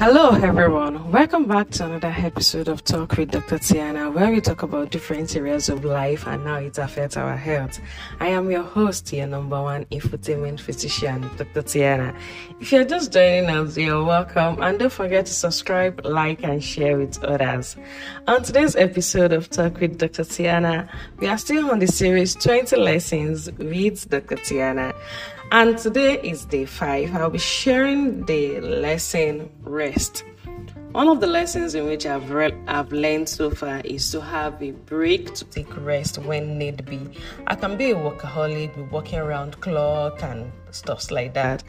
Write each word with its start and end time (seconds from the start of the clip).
Hello, 0.00 0.30
everyone. 0.30 1.12
Welcome 1.12 1.44
back 1.44 1.68
to 1.72 1.84
another 1.84 2.14
episode 2.16 2.68
of 2.68 2.82
Talk 2.82 3.18
with 3.18 3.32
Dr. 3.32 3.58
Tiana, 3.58 4.10
where 4.10 4.30
we 4.30 4.40
talk 4.40 4.62
about 4.62 4.90
different 4.90 5.36
areas 5.36 5.68
of 5.68 5.84
life 5.84 6.26
and 6.26 6.42
how 6.46 6.54
it 6.54 6.78
affects 6.78 7.18
our 7.18 7.36
health. 7.36 7.78
I 8.18 8.28
am 8.28 8.50
your 8.50 8.62
host, 8.62 9.12
your 9.12 9.26
number 9.26 9.60
one 9.60 9.84
infotainment 9.92 10.58
physician, 10.60 11.30
Dr. 11.36 11.62
Tiana. 11.62 12.18
If 12.60 12.72
you're 12.72 12.86
just 12.86 13.12
joining 13.12 13.50
us, 13.50 13.76
you're 13.76 14.02
welcome, 14.02 14.62
and 14.62 14.78
don't 14.78 14.90
forget 14.90 15.26
to 15.26 15.34
subscribe, 15.34 16.00
like, 16.06 16.42
and 16.44 16.64
share 16.64 16.96
with 16.96 17.22
others. 17.22 17.76
On 18.26 18.42
today's 18.42 18.76
episode 18.76 19.34
of 19.34 19.50
Talk 19.50 19.80
with 19.80 19.98
Dr. 19.98 20.22
Tiana, 20.22 20.88
we 21.18 21.26
are 21.26 21.36
still 21.36 21.70
on 21.70 21.78
the 21.78 21.86
series 21.86 22.34
20 22.36 22.74
Lessons 22.76 23.52
with 23.52 24.08
Dr. 24.08 24.36
Tiana. 24.36 24.94
And 25.52 25.76
today 25.76 26.20
is 26.22 26.44
day 26.44 26.64
five. 26.64 27.12
I'll 27.16 27.28
be 27.28 27.38
sharing 27.38 28.24
the 28.24 28.60
lesson 28.60 29.50
rest. 29.62 30.22
One 30.92 31.06
of 31.06 31.20
the 31.20 31.28
lessons 31.28 31.76
in 31.76 31.86
which 31.86 32.04
I've 32.04 32.32
re- 32.32 32.64
I've 32.66 32.90
learned 32.90 33.28
so 33.28 33.48
far 33.48 33.80
is 33.84 34.10
to 34.10 34.20
have 34.20 34.60
a 34.60 34.72
break 34.72 35.32
to 35.34 35.44
take 35.44 35.68
rest 35.76 36.18
when 36.18 36.58
need 36.58 36.84
be. 36.84 36.98
I 37.46 37.54
can 37.54 37.76
be 37.76 37.92
a 37.92 37.94
workaholic, 37.94 38.74
be 38.74 38.82
walking 38.82 39.20
around 39.20 39.60
clock 39.60 40.20
and 40.24 40.50
stuffs 40.72 41.12
like 41.12 41.32
that, 41.34 41.62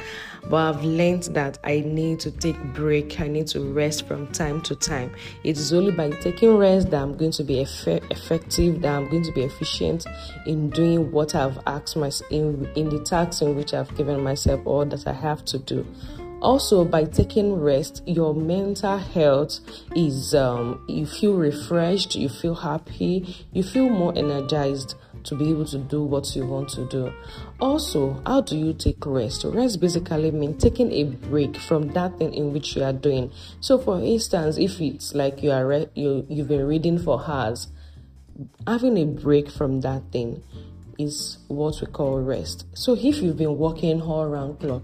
but 0.49 0.57
I've 0.57 0.83
learned 0.83 1.25
that 1.35 1.59
I 1.63 1.81
need 1.81 2.19
to 2.21 2.31
take 2.31 2.59
break. 2.73 3.21
I 3.21 3.27
need 3.27 3.45
to 3.49 3.59
rest 3.59 4.07
from 4.07 4.25
time 4.29 4.59
to 4.61 4.75
time. 4.75 5.13
It 5.43 5.55
is 5.55 5.71
only 5.71 5.91
by 5.91 6.09
taking 6.09 6.57
rest 6.57 6.89
that 6.89 7.03
I'm 7.03 7.15
going 7.15 7.33
to 7.33 7.43
be 7.43 7.61
eff- 7.61 7.87
effective, 7.87 8.81
that 8.81 8.91
I'm 8.91 9.07
going 9.07 9.23
to 9.25 9.31
be 9.33 9.43
efficient 9.43 10.03
in 10.47 10.71
doing 10.71 11.11
what 11.11 11.35
I've 11.35 11.59
asked 11.67 11.95
myself 11.95 12.31
in 12.31 12.67
in 12.75 12.89
the 12.89 12.99
tasks 13.03 13.43
in 13.43 13.55
which 13.55 13.75
I've 13.75 13.95
given 13.95 14.23
myself 14.23 14.61
or 14.65 14.83
that 14.85 15.05
I 15.05 15.13
have 15.13 15.45
to 15.45 15.59
do 15.59 15.85
also 16.41 16.83
by 16.83 17.03
taking 17.03 17.53
rest 17.59 18.01
your 18.05 18.33
mental 18.33 18.97
health 18.97 19.59
is 19.95 20.33
um, 20.33 20.83
you 20.87 21.05
feel 21.05 21.33
refreshed 21.33 22.15
you 22.15 22.29
feel 22.29 22.55
happy 22.55 23.35
you 23.53 23.63
feel 23.63 23.89
more 23.89 24.13
energized 24.17 24.95
to 25.23 25.35
be 25.35 25.49
able 25.51 25.65
to 25.65 25.77
do 25.77 26.03
what 26.03 26.35
you 26.35 26.45
want 26.45 26.67
to 26.69 26.83
do. 26.87 27.13
Also 27.59 28.19
how 28.25 28.41
do 28.41 28.57
you 28.57 28.73
take 28.73 29.05
rest? 29.05 29.43
Rest 29.45 29.79
basically 29.79 30.31
means 30.31 30.61
taking 30.61 30.91
a 30.91 31.03
break 31.03 31.57
from 31.57 31.89
that 31.89 32.17
thing 32.17 32.33
in 32.33 32.51
which 32.51 32.75
you 32.75 32.83
are 32.83 32.93
doing. 32.93 33.31
So 33.59 33.77
for 33.77 33.99
instance 34.01 34.57
if 34.57 34.81
it's 34.81 35.13
like 35.13 35.43
you 35.43 35.51
are 35.51 35.65
re- 35.65 35.89
you 35.93 36.25
you've 36.27 36.47
been 36.47 36.65
reading 36.65 36.97
for 36.97 37.23
hours 37.27 37.67
having 38.65 38.97
a 38.97 39.05
break 39.05 39.51
from 39.51 39.81
that 39.81 40.01
thing 40.11 40.41
is 40.97 41.37
what 41.47 41.79
we 41.81 41.87
call 41.87 42.21
rest. 42.21 42.65
So 42.73 42.93
if 42.93 43.17
you've 43.17 43.37
been 43.37 43.57
working 43.57 44.01
all 44.01 44.23
around 44.23 44.59
clock 44.59 44.83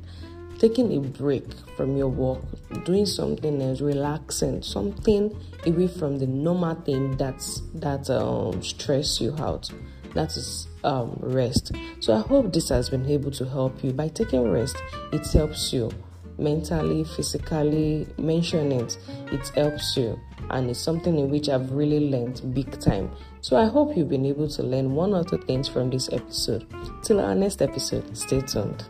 taking 0.57 0.95
a 0.95 0.99
break 0.99 1.45
from 1.75 1.95
your 1.97 2.07
work, 2.07 2.41
doing 2.85 3.05
something 3.05 3.61
else, 3.61 3.81
relaxing, 3.81 4.61
something 4.61 5.35
away 5.65 5.87
from 5.87 6.17
the 6.17 6.27
normal 6.27 6.75
thing 6.75 7.17
that's 7.17 7.61
that 7.75 8.09
um 8.09 8.61
stress 8.63 9.21
you 9.21 9.35
out. 9.39 9.69
That 10.13 10.35
is 10.35 10.67
um 10.83 11.17
rest. 11.21 11.71
So 11.99 12.13
I 12.15 12.21
hope 12.21 12.53
this 12.53 12.69
has 12.69 12.89
been 12.89 13.05
able 13.07 13.31
to 13.31 13.45
help 13.45 13.83
you. 13.83 13.91
By 13.93 14.07
taking 14.07 14.49
rest, 14.49 14.81
it 15.11 15.25
helps 15.27 15.73
you 15.73 15.91
mentally, 16.37 17.03
physically, 17.03 18.07
mention 18.17 18.71
it, 18.71 18.97
it 19.31 19.47
helps 19.49 19.97
you. 19.97 20.19
And 20.49 20.69
it's 20.69 20.79
something 20.79 21.17
in 21.17 21.29
which 21.29 21.49
I've 21.49 21.71
really 21.71 22.09
learned 22.09 22.53
big 22.53 22.79
time. 22.79 23.11
So 23.41 23.57
I 23.57 23.65
hope 23.65 23.97
you've 23.97 24.09
been 24.09 24.25
able 24.25 24.47
to 24.49 24.63
learn 24.63 24.93
one 24.95 25.13
or 25.13 25.23
two 25.23 25.39
things 25.39 25.67
from 25.67 25.89
this 25.89 26.09
episode. 26.11 26.65
Till 27.03 27.19
our 27.19 27.35
next 27.35 27.61
episode, 27.61 28.15
stay 28.15 28.41
tuned. 28.41 28.85